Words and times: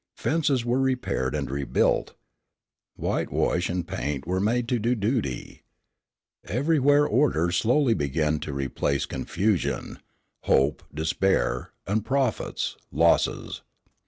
Fences 0.17 0.65
were 0.65 0.79
repaired 0.81 1.35
and 1.35 1.51
rebuilt. 1.51 2.15
Whitewash 2.95 3.69
and 3.69 3.87
paint 3.87 4.25
were 4.25 4.39
made 4.39 4.67
to 4.69 4.79
do 4.79 4.95
duty. 4.95 5.61
Everywhere 6.43 7.05
order 7.05 7.51
slowly 7.51 7.93
began 7.93 8.39
to 8.39 8.51
replace 8.51 9.05
confusion; 9.05 9.99
hope, 10.45 10.81
despair; 10.91 11.69
and 11.85 12.03
profits, 12.03 12.77
losses. 12.91 13.61